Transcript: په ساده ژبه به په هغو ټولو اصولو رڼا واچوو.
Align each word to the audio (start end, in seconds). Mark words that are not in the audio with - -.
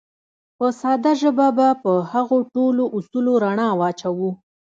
په 0.57 0.67
ساده 0.79 1.11
ژبه 1.21 1.47
به 1.57 1.67
په 1.83 1.91
هغو 2.11 2.37
ټولو 2.53 2.83
اصولو 2.97 3.33
رڼا 3.43 3.69
واچوو. 3.79 4.31